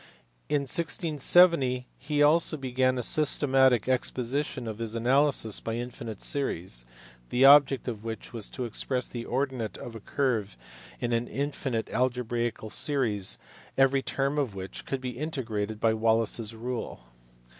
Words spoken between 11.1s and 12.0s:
an infinite